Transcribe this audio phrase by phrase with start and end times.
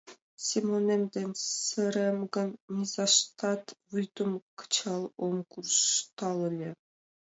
[0.47, 6.71] Семонем дене сырем гын, низаштат вӱдым кычал ом куржтал ыле...